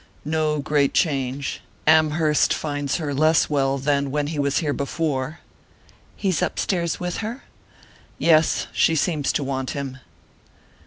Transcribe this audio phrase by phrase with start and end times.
[0.25, 5.41] "No great change Amherst finds her less well than when he was here before."
[6.15, 7.43] "He's upstairs with her?"
[8.17, 9.99] "Yes she seems to want him."